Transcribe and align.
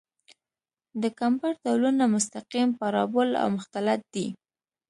د 1.01 1.03
کمبر 1.19 1.53
ډولونه 1.63 2.03
مستقیم، 2.15 2.69
پارابول 2.79 3.29
او 3.41 3.47
مختلط 3.57 4.01
دي 4.13 4.27